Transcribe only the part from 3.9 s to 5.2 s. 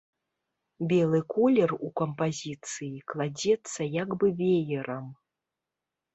як бы веерам.